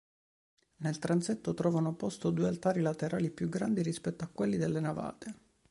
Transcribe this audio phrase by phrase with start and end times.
[0.77, 5.35] Nel transetto trovano posto due altari laterali più grandi rispetto a quelli delle navate.